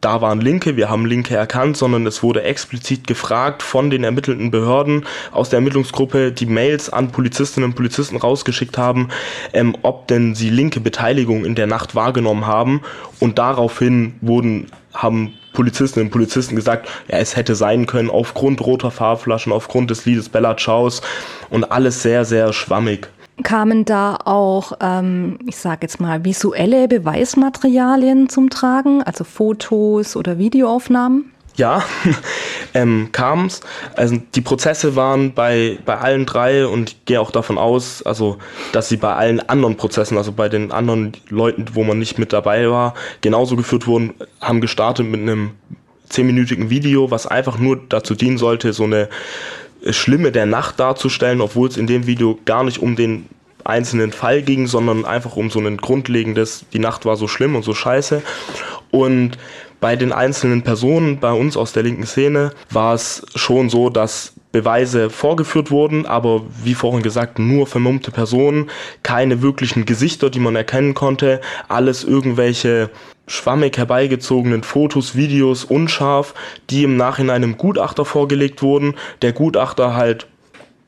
da 0.00 0.20
waren 0.20 0.40
Linke, 0.40 0.76
wir 0.76 0.90
haben 0.90 1.06
Linke 1.06 1.34
erkannt, 1.34 1.76
sondern 1.76 2.06
es 2.06 2.22
wurde 2.22 2.42
explizit 2.42 3.06
gefragt 3.06 3.62
von 3.62 3.90
den 3.90 4.04
ermittelnden 4.04 4.50
Behörden 4.50 5.06
aus 5.32 5.48
der 5.48 5.58
Ermittlungsgruppe, 5.58 6.32
die 6.32 6.46
Mails 6.46 6.90
an 6.90 7.10
Polizistinnen 7.10 7.70
und 7.70 7.76
Polizisten 7.76 8.16
rausgeschickt 8.16 8.78
haben, 8.78 9.08
ähm, 9.52 9.76
ob 9.82 10.06
denn 10.08 10.34
sie 10.34 10.50
linke 10.50 10.80
Beteiligung 10.80 11.44
in 11.44 11.54
der 11.54 11.66
Nacht 11.66 11.94
wahrgenommen 11.94 12.46
haben. 12.46 12.82
Und 13.20 13.38
daraufhin 13.38 14.14
wurden, 14.20 14.66
haben 14.92 15.34
Polizistinnen 15.54 16.08
und 16.08 16.12
Polizisten 16.12 16.54
gesagt, 16.54 16.88
ja, 17.08 17.18
es 17.18 17.34
hätte 17.34 17.54
sein 17.54 17.86
können 17.86 18.10
aufgrund 18.10 18.60
roter 18.60 18.90
Farbflaschen, 18.90 19.52
aufgrund 19.52 19.90
des 19.90 20.04
Liedes 20.04 20.28
Bella 20.28 20.56
Ciaos 20.56 21.00
und 21.48 21.72
alles 21.72 22.02
sehr, 22.02 22.24
sehr 22.24 22.52
schwammig. 22.52 23.08
Kamen 23.42 23.84
da 23.84 24.18
auch, 24.24 24.72
ähm, 24.80 25.38
ich 25.46 25.56
sage 25.56 25.80
jetzt 25.82 26.00
mal, 26.00 26.24
visuelle 26.24 26.88
Beweismaterialien 26.88 28.28
zum 28.28 28.50
Tragen, 28.50 29.02
also 29.02 29.24
Fotos 29.24 30.16
oder 30.16 30.38
Videoaufnahmen? 30.38 31.32
Ja, 31.56 31.82
ähm, 32.74 33.10
kam 33.12 33.46
es. 33.46 33.60
Also 33.94 34.16
die 34.34 34.40
Prozesse 34.40 34.94
waren 34.94 35.32
bei, 35.32 35.78
bei 35.84 35.96
allen 35.98 36.26
drei 36.26 36.66
und 36.66 36.90
ich 36.90 37.04
gehe 37.06 37.20
auch 37.20 37.30
davon 37.30 37.58
aus, 37.58 38.02
also 38.02 38.38
dass 38.72 38.88
sie 38.88 38.98
bei 38.98 39.14
allen 39.14 39.46
anderen 39.48 39.76
Prozessen, 39.76 40.18
also 40.18 40.32
bei 40.32 40.48
den 40.48 40.70
anderen 40.70 41.12
Leuten, 41.28 41.66
wo 41.72 41.82
man 41.82 41.98
nicht 41.98 42.18
mit 42.18 42.32
dabei 42.32 42.70
war, 42.70 42.94
genauso 43.22 43.56
geführt 43.56 43.86
wurden, 43.86 44.14
haben 44.40 44.60
gestartet 44.60 45.06
mit 45.06 45.20
einem 45.20 45.52
zehnminütigen 46.08 46.70
Video, 46.70 47.10
was 47.10 47.26
einfach 47.26 47.58
nur 47.58 47.80
dazu 47.88 48.14
dienen 48.14 48.38
sollte, 48.38 48.72
so 48.72 48.84
eine 48.84 49.08
Schlimme 49.90 50.32
der 50.32 50.46
Nacht 50.46 50.80
darzustellen, 50.80 51.40
obwohl 51.40 51.68
es 51.68 51.76
in 51.76 51.86
dem 51.86 52.06
Video 52.06 52.38
gar 52.44 52.64
nicht 52.64 52.78
um 52.78 52.96
den 52.96 53.26
einzelnen 53.64 54.12
Fall 54.12 54.42
ging, 54.42 54.66
sondern 54.66 55.04
einfach 55.04 55.36
um 55.36 55.50
so 55.50 55.58
ein 55.58 55.76
grundlegendes, 55.76 56.64
die 56.72 56.78
Nacht 56.78 57.04
war 57.04 57.16
so 57.16 57.28
schlimm 57.28 57.56
und 57.56 57.64
so 57.64 57.74
scheiße. 57.74 58.22
Und 58.90 59.38
bei 59.80 59.96
den 59.96 60.12
einzelnen 60.12 60.62
Personen 60.62 61.18
bei 61.18 61.32
uns 61.32 61.56
aus 61.56 61.72
der 61.72 61.82
linken 61.82 62.06
Szene 62.06 62.52
war 62.70 62.94
es 62.94 63.26
schon 63.34 63.68
so, 63.68 63.90
dass 63.90 64.32
Beweise 64.56 65.10
vorgeführt 65.10 65.70
wurden, 65.70 66.06
aber 66.06 66.42
wie 66.64 66.74
vorhin 66.74 67.02
gesagt, 67.02 67.38
nur 67.38 67.66
vermummte 67.66 68.10
Personen, 68.10 68.70
keine 69.02 69.42
wirklichen 69.42 69.84
Gesichter, 69.84 70.30
die 70.30 70.40
man 70.40 70.56
erkennen 70.56 70.94
konnte, 70.94 71.42
alles 71.68 72.04
irgendwelche 72.04 72.88
schwammig 73.26 73.76
herbeigezogenen 73.76 74.62
Fotos, 74.62 75.14
Videos, 75.14 75.64
unscharf, 75.64 76.32
die 76.70 76.84
im 76.84 76.96
Nachhinein 76.96 77.42
einem 77.42 77.58
Gutachter 77.58 78.06
vorgelegt 78.06 78.62
wurden. 78.62 78.94
Der 79.20 79.32
Gutachter 79.32 79.94
halt 79.94 80.26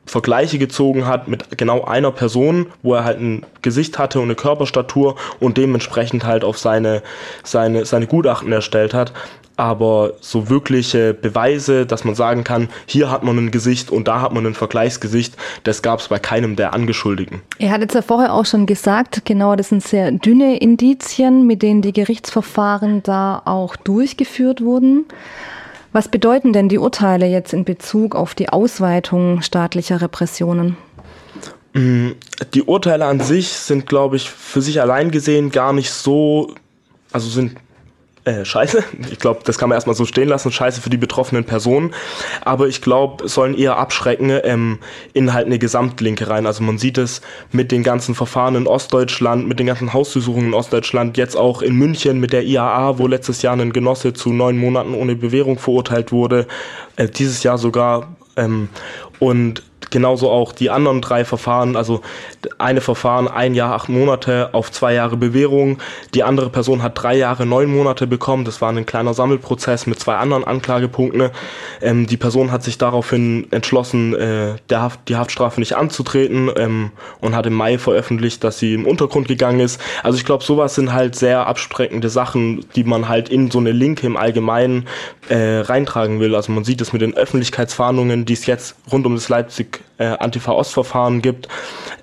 Vergleiche 0.09 0.57
gezogen 0.57 1.05
hat 1.05 1.27
mit 1.27 1.57
genau 1.57 1.85
einer 1.85 2.11
Person, 2.11 2.67
wo 2.81 2.95
er 2.95 3.03
halt 3.03 3.19
ein 3.19 3.45
Gesicht 3.61 3.99
hatte 3.99 4.19
und 4.19 4.25
eine 4.25 4.35
Körperstatur 4.35 5.15
und 5.39 5.57
dementsprechend 5.57 6.25
halt 6.25 6.43
auf 6.43 6.57
seine, 6.57 7.03
seine, 7.43 7.85
seine 7.85 8.07
Gutachten 8.07 8.51
erstellt 8.51 8.93
hat 8.93 9.13
aber 9.59 10.13
so 10.21 10.49
wirkliche 10.49 11.13
Beweise, 11.13 11.85
dass 11.85 12.05
man 12.05 12.15
sagen 12.15 12.45
kann, 12.45 12.69
hier 12.85 13.11
hat 13.11 13.23
man 13.23 13.37
ein 13.37 13.51
Gesicht 13.51 13.91
und 13.91 14.07
da 14.07 14.21
hat 14.21 14.31
man 14.31 14.45
ein 14.45 14.53
Vergleichsgesicht, 14.53 15.35
das 15.65 15.81
gab 15.81 15.99
es 15.99 16.07
bei 16.07 16.17
keinem 16.17 16.55
der 16.55 16.73
Angeschuldigten. 16.73 17.41
Er 17.57 17.71
hat 17.71 17.81
jetzt 17.81 17.93
ja 17.93 18.01
vorher 18.01 18.33
auch 18.33 18.45
schon 18.45 18.65
gesagt, 18.65 19.25
genau, 19.25 19.57
das 19.57 19.67
sind 19.67 19.83
sehr 19.83 20.11
dünne 20.11 20.57
Indizien, 20.59 21.45
mit 21.45 21.61
denen 21.61 21.81
die 21.81 21.91
Gerichtsverfahren 21.91 23.03
da 23.03 23.41
auch 23.43 23.75
durchgeführt 23.75 24.61
wurden. 24.61 25.05
Was 25.91 26.07
bedeuten 26.07 26.53
denn 26.53 26.69
die 26.69 26.77
Urteile 26.77 27.25
jetzt 27.25 27.53
in 27.53 27.65
Bezug 27.65 28.15
auf 28.15 28.35
die 28.35 28.49
Ausweitung 28.49 29.41
staatlicher 29.41 30.01
Repressionen? 30.01 30.77
Mm, 31.73 32.09
die 32.53 32.63
Urteile 32.63 33.05
an 33.05 33.19
sich 33.19 33.49
sind, 33.49 33.87
glaube 33.87 34.15
ich, 34.15 34.29
für 34.29 34.61
sich 34.61 34.81
allein 34.81 35.11
gesehen 35.11 35.51
gar 35.51 35.73
nicht 35.73 35.91
so, 35.91 36.53
also 37.11 37.29
sind 37.29 37.57
äh, 38.29 38.45
scheiße. 38.45 38.83
Ich 39.11 39.17
glaube, 39.17 39.41
das 39.43 39.57
kann 39.57 39.69
man 39.69 39.75
erstmal 39.75 39.95
so 39.95 40.05
stehen 40.05 40.29
lassen. 40.29 40.51
Scheiße 40.51 40.81
für 40.81 40.89
die 40.89 40.97
betroffenen 40.97 41.45
Personen. 41.45 41.93
Aber 42.41 42.67
ich 42.67 42.81
glaube, 42.81 43.27
sollen 43.27 43.57
eher 43.57 43.77
abschrecken 43.77 44.29
ähm, 44.43 44.79
in 45.13 45.33
halt 45.33 45.47
eine 45.47 45.57
Gesamtlinke 45.57 46.29
rein. 46.29 46.45
Also 46.45 46.63
man 46.63 46.77
sieht 46.77 46.97
es 46.97 47.21
mit 47.51 47.71
den 47.71 47.81
ganzen 47.81 48.13
Verfahren 48.13 48.55
in 48.55 48.67
Ostdeutschland, 48.67 49.47
mit 49.47 49.59
den 49.59 49.65
ganzen 49.65 49.93
Hausdurchsuchungen 49.93 50.49
in 50.49 50.53
Ostdeutschland, 50.53 51.17
jetzt 51.17 51.35
auch 51.35 51.61
in 51.61 51.75
München 51.75 52.19
mit 52.19 52.31
der 52.31 52.43
IAA, 52.43 52.99
wo 52.99 53.07
letztes 53.07 53.41
Jahr 53.41 53.57
ein 53.57 53.73
Genosse 53.73 54.13
zu 54.13 54.31
neun 54.31 54.57
Monaten 54.57 54.93
ohne 54.93 55.15
Bewährung 55.15 55.57
verurteilt 55.57 56.11
wurde. 56.11 56.47
Äh, 56.97 57.07
dieses 57.07 57.41
Jahr 57.43 57.57
sogar. 57.57 58.15
Ähm, 58.35 58.69
und 59.17 59.63
genauso 59.91 60.29
auch 60.29 60.51
die 60.51 60.69
anderen 60.69 61.01
drei 61.01 61.25
Verfahren, 61.25 61.75
also 61.75 62.01
eine 62.57 62.81
Verfahren 62.81 63.27
ein 63.27 63.53
Jahr, 63.55 63.73
acht 63.73 63.89
Monate 63.89 64.49
auf 64.53 64.71
zwei 64.71 64.93
Jahre 64.93 65.17
Bewährung, 65.17 65.77
die 66.13 66.23
andere 66.23 66.49
Person 66.49 66.83
hat 66.83 67.01
drei 67.01 67.15
Jahre, 67.15 67.45
neun 67.45 67.69
Monate 67.69 68.07
bekommen, 68.07 68.45
das 68.45 68.61
war 68.61 68.71
ein 68.71 68.85
kleiner 68.85 69.13
Sammelprozess 69.13 69.87
mit 69.87 69.99
zwei 69.99 70.15
anderen 70.15 70.43
Anklagepunkten. 70.43 71.29
Ähm, 71.81 72.07
die 72.07 72.17
Person 72.17 72.51
hat 72.51 72.63
sich 72.63 72.77
daraufhin 72.77 73.47
entschlossen, 73.51 74.15
äh, 74.15 74.55
Haft, 74.79 75.09
die 75.09 75.17
Haftstrafe 75.17 75.59
nicht 75.59 75.75
anzutreten 75.75 76.49
ähm, 76.55 76.91
und 77.19 77.35
hat 77.35 77.45
im 77.45 77.53
Mai 77.53 77.77
veröffentlicht, 77.77 78.43
dass 78.43 78.59
sie 78.59 78.73
im 78.73 78.85
Untergrund 78.85 79.27
gegangen 79.27 79.59
ist. 79.59 79.81
Also 80.03 80.17
ich 80.17 80.25
glaube, 80.25 80.43
sowas 80.43 80.75
sind 80.75 80.93
halt 80.93 81.15
sehr 81.15 81.47
abstreckende 81.47 82.09
Sachen, 82.09 82.65
die 82.75 82.83
man 82.83 83.09
halt 83.09 83.29
in 83.29 83.51
so 83.51 83.59
eine 83.59 83.71
Linke 83.71 84.07
im 84.07 84.15
Allgemeinen 84.15 84.87
äh, 85.27 85.59
reintragen 85.59 86.19
will. 86.19 86.35
Also 86.35 86.51
man 86.51 86.63
sieht 86.63 86.81
es 86.81 86.93
mit 86.93 87.01
den 87.01 87.15
Öffentlichkeitsfahndungen, 87.15 88.25
die 88.25 88.33
es 88.33 88.45
jetzt 88.45 88.75
rund 88.91 89.05
um 89.05 89.15
das 89.15 89.29
Leipzig 89.29 89.78
äh, 89.97 90.05
Antifa-Ost-Verfahren 90.05 91.21
gibt, 91.21 91.47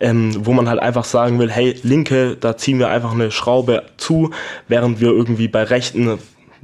ähm, 0.00 0.46
wo 0.46 0.52
man 0.52 0.68
halt 0.68 0.80
einfach 0.80 1.04
sagen 1.04 1.38
will, 1.38 1.50
hey, 1.50 1.78
Linke, 1.82 2.36
da 2.36 2.56
ziehen 2.56 2.78
wir 2.78 2.88
einfach 2.88 3.12
eine 3.12 3.30
Schraube 3.30 3.84
zu, 3.96 4.30
während 4.68 5.00
wir 5.00 5.08
irgendwie 5.08 5.48
bei 5.48 5.62
Rechten 5.62 6.18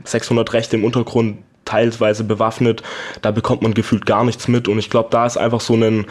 600 0.05 0.53
Rechte 0.53 0.77
im 0.77 0.85
Untergrund 0.85 1.39
teilweise 1.65 2.25
bewaffnet, 2.25 2.83
da 3.23 3.31
bekommt 3.31 3.63
man 3.63 3.75
gefühlt 3.75 4.05
gar 4.05 4.25
nichts 4.25 4.49
mit. 4.49 4.69
Und 4.69 4.79
ich 4.79 4.91
glaube, 4.91 5.09
da 5.11 5.27
ist 5.27 5.37
einfach 5.37 5.61
so 5.61 5.75
ein 5.75 6.07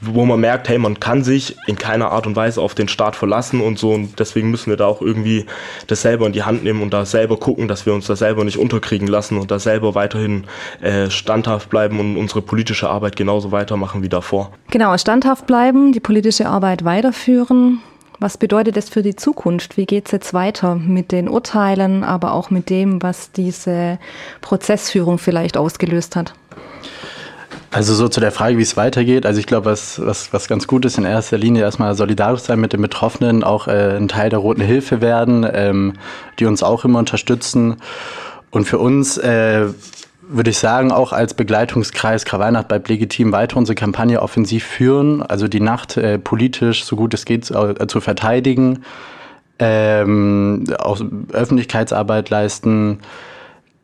wo 0.00 0.24
man 0.24 0.40
merkt, 0.40 0.68
hey, 0.68 0.78
man 0.78 1.00
kann 1.00 1.22
sich 1.22 1.56
in 1.66 1.76
keiner 1.76 2.10
Art 2.10 2.26
und 2.26 2.36
Weise 2.36 2.60
auf 2.60 2.74
den 2.74 2.88
Staat 2.88 3.16
verlassen 3.16 3.60
und 3.60 3.78
so 3.78 3.92
und 3.92 4.18
deswegen 4.18 4.50
müssen 4.50 4.70
wir 4.70 4.76
da 4.76 4.86
auch 4.86 5.02
irgendwie 5.02 5.46
das 5.86 6.02
selber 6.02 6.26
in 6.26 6.32
die 6.32 6.42
Hand 6.42 6.64
nehmen 6.64 6.82
und 6.82 6.92
da 6.94 7.04
selber 7.04 7.36
gucken, 7.38 7.68
dass 7.68 7.86
wir 7.86 7.94
uns 7.94 8.06
da 8.06 8.16
selber 8.16 8.44
nicht 8.44 8.58
unterkriegen 8.58 9.08
lassen 9.08 9.38
und 9.38 9.50
da 9.50 9.58
selber 9.58 9.94
weiterhin 9.94 10.44
äh, 10.80 11.10
standhaft 11.10 11.70
bleiben 11.70 12.00
und 12.00 12.16
unsere 12.16 12.42
politische 12.42 12.88
Arbeit 12.88 13.16
genauso 13.16 13.52
weitermachen 13.52 14.02
wie 14.02 14.08
davor. 14.08 14.52
Genau, 14.70 14.96
standhaft 14.96 15.46
bleiben, 15.46 15.92
die 15.92 16.00
politische 16.00 16.46
Arbeit 16.46 16.84
weiterführen. 16.84 17.80
Was 18.20 18.36
bedeutet 18.36 18.76
das 18.76 18.88
für 18.88 19.02
die 19.02 19.14
Zukunft? 19.14 19.76
Wie 19.76 19.86
geht 19.86 20.06
es 20.06 20.12
jetzt 20.12 20.34
weiter 20.34 20.74
mit 20.74 21.12
den 21.12 21.28
Urteilen, 21.28 22.02
aber 22.02 22.32
auch 22.32 22.50
mit 22.50 22.68
dem, 22.68 23.00
was 23.00 23.30
diese 23.30 23.98
Prozessführung 24.40 25.18
vielleicht 25.18 25.56
ausgelöst 25.56 26.16
hat? 26.16 26.34
Also 27.70 27.94
so 27.94 28.08
zu 28.08 28.20
der 28.20 28.32
Frage, 28.32 28.56
wie 28.56 28.62
es 28.62 28.76
weitergeht. 28.78 29.26
Also 29.26 29.40
ich 29.40 29.46
glaube, 29.46 29.66
was, 29.66 30.00
was, 30.04 30.32
was 30.32 30.48
ganz 30.48 30.66
gut 30.66 30.86
ist, 30.86 30.96
in 30.96 31.04
erster 31.04 31.36
Linie 31.36 31.62
erstmal 31.62 31.94
solidarisch 31.94 32.40
sein 32.40 32.60
mit 32.60 32.72
den 32.72 32.80
Betroffenen, 32.80 33.44
auch 33.44 33.68
äh, 33.68 33.96
ein 33.96 34.08
Teil 34.08 34.30
der 34.30 34.38
Roten 34.38 34.62
Hilfe 34.62 35.02
werden, 35.02 35.46
ähm, 35.52 35.92
die 36.38 36.46
uns 36.46 36.62
auch 36.62 36.84
immer 36.86 36.98
unterstützen. 36.98 37.76
Und 38.50 38.64
für 38.64 38.78
uns 38.78 39.18
äh, 39.18 39.66
würde 40.28 40.50
ich 40.50 40.58
sagen, 40.58 40.92
auch 40.92 41.12
als 41.12 41.34
Begleitungskreis 41.34 42.24
Krawallnacht 42.24 42.68
bleibt 42.68 42.88
legitim 42.88 43.32
weiter 43.32 43.56
unsere 43.56 43.74
Kampagne 43.74 44.22
offensiv 44.22 44.64
führen, 44.64 45.22
also 45.22 45.48
die 45.48 45.60
Nacht 45.60 45.96
äh, 45.96 46.18
politisch 46.18 46.84
so 46.84 46.96
gut 46.96 47.14
es 47.14 47.24
geht 47.24 47.50
äh, 47.50 47.86
zu 47.86 48.00
verteidigen, 48.00 48.84
ähm, 49.58 50.64
auch 50.78 51.00
Öffentlichkeitsarbeit 51.32 52.30
leisten, 52.30 53.00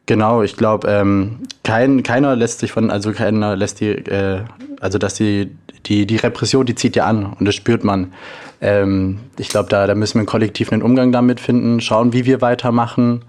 Genau, 0.07 0.43
ich 0.43 0.57
glaube, 0.57 0.87
ähm, 0.89 1.39
kein, 1.63 2.03
keiner 2.03 2.37
lässt 2.37 2.59
sich 2.61 2.73
von, 2.73 2.91
also 2.91 3.13
keiner 3.13 3.57
lässt 3.57 3.81
die, 3.81 3.89
äh, 3.89 4.41
also 4.81 4.99
dass 4.99 5.15
die, 5.15 5.51
die, 5.87 6.07
die 6.07 6.17
Repression, 6.17 6.67
die 6.67 6.75
zieht 6.75 6.95
ja 6.97 7.07
an 7.07 7.25
und 7.39 7.47
das 7.47 7.55
spürt 7.55 7.85
man. 7.85 8.13
Ähm, 8.61 9.21
ich 9.39 9.49
glaube, 9.49 9.71
da, 9.71 9.87
da 9.87 9.95
müssen 9.95 10.21
wir 10.21 10.27
kollektiv 10.27 10.73
einen 10.73 10.83
Umgang 10.83 11.11
damit 11.11 11.41
finden, 11.41 11.81
schauen, 11.81 12.13
wie 12.13 12.27
wir 12.27 12.43
weitermachen. 12.43 13.23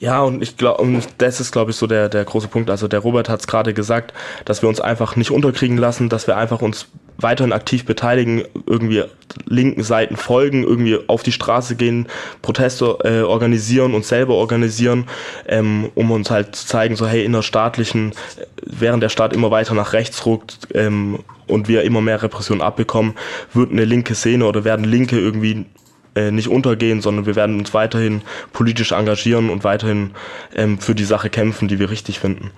Ja, 0.00 0.22
und 0.22 0.42
ich 0.42 0.56
glaube, 0.56 0.82
und 0.82 1.06
das 1.18 1.40
ist, 1.40 1.52
glaube 1.52 1.70
ich, 1.70 1.76
so 1.76 1.86
der, 1.86 2.08
der 2.08 2.24
große 2.24 2.48
Punkt. 2.48 2.70
Also 2.70 2.88
der 2.88 3.00
Robert 3.00 3.28
hat 3.28 3.40
es 3.40 3.46
gerade 3.46 3.72
gesagt, 3.72 4.12
dass 4.44 4.62
wir 4.62 4.68
uns 4.68 4.80
einfach 4.80 5.16
nicht 5.16 5.30
unterkriegen 5.30 5.78
lassen, 5.78 6.08
dass 6.08 6.26
wir 6.26 6.36
einfach 6.36 6.60
uns 6.60 6.88
weiterhin 7.18 7.52
aktiv 7.52 7.84
beteiligen, 7.84 8.42
irgendwie 8.66 9.04
linken 9.46 9.82
Seiten 9.82 10.16
folgen, 10.16 10.64
irgendwie 10.64 10.98
auf 11.06 11.22
die 11.22 11.32
Straße 11.32 11.76
gehen, 11.76 12.08
Proteste 12.42 12.98
äh, 13.04 13.22
organisieren 13.22 13.94
und 13.94 14.04
selber 14.04 14.34
organisieren, 14.34 15.06
ähm, 15.46 15.90
um 15.94 16.10
uns 16.10 16.30
halt 16.30 16.56
zu 16.56 16.66
zeigen, 16.66 16.96
so 16.96 17.06
hey, 17.06 17.24
innerstaatlichen, 17.24 18.10
äh, 18.10 18.46
während 18.66 19.02
der 19.02 19.08
Staat 19.08 19.32
immer 19.32 19.50
weiter 19.50 19.74
nach 19.74 19.92
rechts 19.92 20.26
ruckt 20.26 20.58
ähm, 20.74 21.20
und 21.46 21.68
wir 21.68 21.82
immer 21.82 22.00
mehr 22.00 22.22
Repression 22.22 22.60
abbekommen, 22.60 23.14
wird 23.52 23.70
eine 23.70 23.84
linke 23.84 24.14
Szene 24.14 24.46
oder 24.46 24.64
werden 24.64 24.84
Linke 24.84 25.18
irgendwie 25.18 25.66
äh, 26.14 26.30
nicht 26.30 26.48
untergehen, 26.48 27.00
sondern 27.00 27.26
wir 27.26 27.36
werden 27.36 27.58
uns 27.58 27.74
weiterhin 27.74 28.22
politisch 28.52 28.92
engagieren 28.92 29.50
und 29.50 29.64
weiterhin 29.64 30.10
ähm, 30.54 30.78
für 30.78 30.94
die 30.94 31.04
Sache 31.04 31.30
kämpfen, 31.30 31.68
die 31.68 31.78
wir 31.78 31.90
richtig 31.90 32.18
finden. 32.20 32.50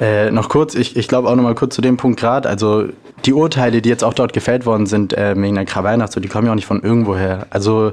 Äh, 0.00 0.30
noch 0.30 0.48
kurz, 0.48 0.74
ich, 0.74 0.96
ich 0.96 1.08
glaube 1.08 1.28
auch 1.28 1.34
noch 1.34 1.42
mal 1.42 1.54
kurz 1.54 1.74
zu 1.74 1.82
dem 1.82 1.96
Punkt 1.96 2.20
gerade, 2.20 2.48
also 2.48 2.86
die 3.24 3.32
Urteile, 3.32 3.82
die 3.82 3.88
jetzt 3.88 4.04
auch 4.04 4.14
dort 4.14 4.32
gefällt 4.32 4.64
worden 4.64 4.86
sind 4.86 5.12
äh, 5.12 5.34
wegen 5.36 5.56
der 5.56 5.64
Krawallnacht, 5.64 6.12
so, 6.12 6.20
die 6.20 6.28
kommen 6.28 6.46
ja 6.46 6.52
auch 6.52 6.56
nicht 6.56 6.66
von 6.66 6.82
irgendwoher. 6.82 7.46
Also 7.50 7.92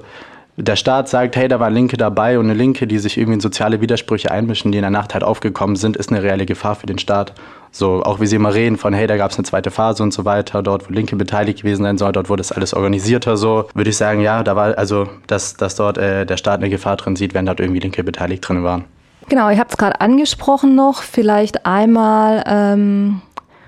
der 0.58 0.78
Staat 0.78 1.10
sagt, 1.10 1.36
hey, 1.36 1.50
da 1.50 1.60
war 1.60 1.70
Linke 1.70 1.98
dabei 1.98 2.40
und 2.40 2.46
eine 2.46 2.54
Linke, 2.54 2.88
die 2.88 2.98
sich 2.98 3.18
irgendwie 3.18 3.36
in 3.36 3.40
soziale 3.42 3.82
Widersprüche 3.82 4.32
einmischen, 4.32 4.72
die 4.72 4.78
in 4.78 4.84
der 4.84 4.92
Nacht 4.92 5.14
halt 5.14 5.24
aufgekommen 5.24 5.76
sind, 5.76 5.98
ist 5.98 6.12
eine 6.12 6.24
reelle 6.24 6.46
Gefahr 6.46 6.76
für 6.76 6.86
den 6.86 6.98
Staat. 6.98 7.34
So, 7.72 8.04
auch 8.04 8.22
wie 8.22 8.26
sie 8.26 8.38
immer 8.38 8.54
reden 8.54 8.78
von, 8.78 8.94
hey, 8.94 9.06
da 9.06 9.18
gab 9.18 9.32
es 9.32 9.38
eine 9.38 9.44
zweite 9.44 9.70
Phase 9.70 10.02
und 10.02 10.14
so 10.14 10.24
weiter, 10.24 10.64
dort, 10.64 10.90
wo 10.90 10.94
Linke 10.94 11.18
beteiligt 11.18 11.60
gewesen 11.60 11.84
sein 11.84 11.98
soll, 11.98 12.14
dort 12.14 12.30
wurde 12.30 12.40
es 12.40 12.54
alles 12.54 12.74
organisierter, 12.74 13.36
so, 13.36 13.68
würde 13.74 13.90
ich 13.90 13.98
sagen, 13.98 14.22
ja, 14.22 14.44
da 14.44 14.56
war, 14.56 14.78
also, 14.78 15.10
dass, 15.28 15.58
dass 15.58 15.76
dort 15.76 15.98
äh, 15.98 16.26
der 16.26 16.38
Staat 16.38 16.62
eine 16.62 16.70
Gefahr 16.70 16.96
drin 16.96 17.18
sieht, 17.18 17.34
wenn 17.34 17.46
dort 17.46 17.60
irgendwie 17.60 17.82
Linke 17.82 18.06
beteiligt 18.06 18.48
drin 18.48 18.64
waren. 18.64 18.86
Genau, 19.28 19.50
ihr 19.50 19.60
habt 19.60 19.72
es 19.72 19.78
gerade 19.78 20.00
angesprochen 20.00 20.74
noch, 20.74 21.02
vielleicht 21.02 21.66
einmal, 21.66 22.46
ähm, 22.48 23.22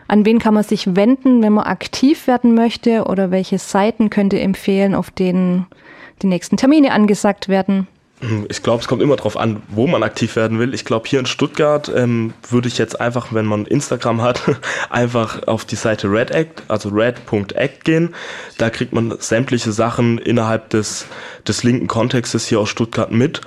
an 0.07 0.25
wen 0.25 0.39
kann 0.39 0.53
man 0.53 0.63
sich 0.63 0.95
wenden, 0.95 1.43
wenn 1.43 1.51
man 1.51 1.65
aktiv 1.65 2.27
werden 2.27 2.55
möchte 2.55 3.03
oder 3.03 3.29
welche 3.29 3.57
Seiten 3.57 4.09
könnt 4.09 4.31
ihr 4.31 4.41
empfehlen, 4.41 4.95
auf 4.95 5.11
denen 5.11 5.67
die 6.21 6.27
nächsten 6.27 6.57
Termine 6.57 6.91
angesagt 6.91 7.47
werden? 7.47 7.87
Ich 8.49 8.63
glaube, 8.63 8.81
es 8.81 8.87
kommt 8.87 9.03
immer 9.03 9.15
darauf 9.15 9.37
an, 9.37 9.61
wo 9.67 9.85
man 9.85 10.01
aktiv 10.01 10.35
werden 10.35 10.57
will. 10.57 10.73
Ich 10.73 10.85
glaube, 10.85 11.07
hier 11.07 11.19
in 11.19 11.27
Stuttgart 11.27 11.91
ähm, 11.95 12.33
würde 12.49 12.67
ich 12.67 12.79
jetzt 12.79 12.99
einfach, 12.99 13.27
wenn 13.31 13.45
man 13.45 13.65
Instagram 13.65 14.23
hat, 14.23 14.41
einfach 14.89 15.47
auf 15.47 15.65
die 15.65 15.75
Seite 15.75 16.11
Red 16.11 16.31
Act, 16.31 16.63
also 16.67 16.89
red.act 16.89 17.85
gehen. 17.85 18.15
Da 18.57 18.71
kriegt 18.71 18.91
man 18.91 19.13
sämtliche 19.19 19.71
Sachen 19.71 20.17
innerhalb 20.17 20.71
des, 20.71 21.05
des 21.47 21.63
linken 21.63 21.85
Kontextes 21.85 22.47
hier 22.47 22.59
aus 22.59 22.69
Stuttgart 22.69 23.11
mit 23.11 23.41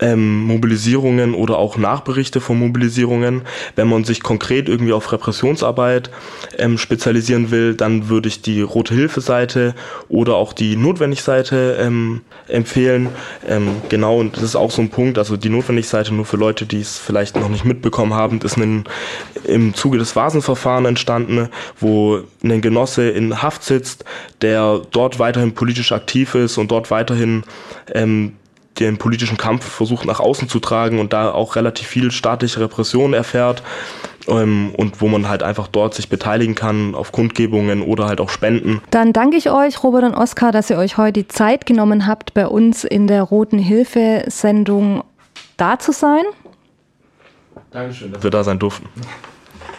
ähm, 0.00 0.44
Mobilisierungen 0.44 1.34
oder 1.34 1.58
auch 1.58 1.76
Nachberichte 1.76 2.40
von 2.40 2.58
Mobilisierungen. 2.58 3.42
Wenn 3.76 3.88
man 3.88 4.04
sich 4.04 4.22
konkret 4.22 4.68
irgendwie 4.68 4.92
auf 4.92 5.12
Repressionsarbeit 5.12 6.10
ähm, 6.58 6.78
spezialisieren 6.78 7.50
will, 7.50 7.74
dann 7.74 8.08
würde 8.08 8.28
ich 8.28 8.42
die 8.42 8.62
Rote 8.62 8.94
Hilfe-Seite 8.94 9.74
oder 10.08 10.36
auch 10.36 10.52
die 10.52 10.76
Notwendig-Seite 10.76 11.78
ähm, 11.80 12.22
empfehlen. 12.48 13.10
Ähm, 13.46 13.68
genau, 14.10 14.20
und 14.20 14.36
das 14.36 14.42
ist 14.42 14.56
auch 14.56 14.70
so 14.70 14.82
ein 14.82 14.90
Punkt, 14.90 15.18
also 15.18 15.36
die 15.36 15.48
Notwendig-Seite 15.48 16.12
nur 16.14 16.24
für 16.24 16.36
Leute, 16.36 16.66
die 16.66 16.80
es 16.80 16.98
vielleicht 16.98 17.36
noch 17.36 17.48
nicht 17.48 17.64
mitbekommen 17.64 18.14
haben, 18.14 18.40
ist 18.40 18.56
ein, 18.56 18.84
im 19.44 19.74
Zuge 19.74 19.98
des 19.98 20.16
Vasenverfahrens 20.16 20.88
entstanden, 20.88 21.48
wo 21.78 22.20
ein 22.42 22.60
Genosse 22.60 23.08
in 23.08 23.42
Haft 23.42 23.62
sitzt, 23.62 24.04
der 24.42 24.82
dort 24.90 25.18
weiterhin 25.18 25.54
politisch 25.54 25.92
aktiv 25.92 26.34
ist 26.34 26.58
und 26.58 26.70
dort 26.70 26.90
weiterhin 26.90 27.44
ähm, 27.92 28.32
den 28.78 28.98
politischen 28.98 29.36
Kampf 29.36 29.64
versucht 29.64 30.06
nach 30.06 30.20
außen 30.20 30.48
zu 30.48 30.58
tragen 30.58 30.98
und 30.98 31.12
da 31.12 31.32
auch 31.32 31.56
relativ 31.56 31.86
viel 31.86 32.10
staatliche 32.10 32.60
Repression 32.60 33.12
erfährt 33.12 33.62
ähm, 34.28 34.72
und 34.76 35.00
wo 35.00 35.08
man 35.08 35.28
halt 35.28 35.42
einfach 35.42 35.68
dort 35.68 35.94
sich 35.94 36.08
beteiligen 36.08 36.54
kann 36.54 36.94
auf 36.94 37.12
Kundgebungen 37.12 37.82
oder 37.82 38.06
halt 38.06 38.20
auch 38.20 38.30
Spenden. 38.30 38.80
Dann 38.90 39.12
danke 39.12 39.36
ich 39.36 39.50
euch, 39.50 39.82
Robert 39.82 40.04
und 40.04 40.14
Oskar, 40.14 40.52
dass 40.52 40.70
ihr 40.70 40.78
euch 40.78 40.96
heute 40.96 41.22
die 41.22 41.28
Zeit 41.28 41.66
genommen 41.66 42.06
habt, 42.06 42.34
bei 42.34 42.46
uns 42.46 42.84
in 42.84 43.06
der 43.06 43.22
Roten 43.22 43.58
Hilfe-Sendung 43.58 45.04
da 45.56 45.78
zu 45.78 45.92
sein. 45.92 46.22
Dankeschön, 47.70 48.12
dass 48.12 48.22
wir 48.22 48.30
da 48.30 48.42
sein 48.42 48.58
durften. 48.58 48.86